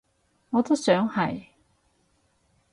[0.49, 1.43] 我都想係